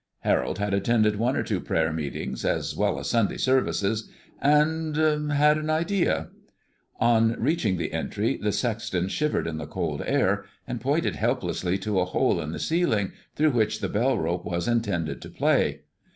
[0.21, 4.09] Harold had attended one or two prayer meetings, as well as Sunday services,
[4.41, 4.95] and
[5.31, 6.29] had an idea.
[6.99, 11.99] On reaching the entry, the sexton shivered in the cold air, and pointed helplessly to
[11.99, 15.81] a hole in the ceiling, through which the bell rope was intended to play.